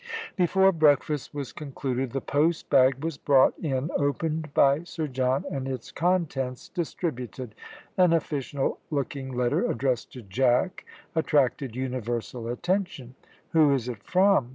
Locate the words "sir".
4.83-5.05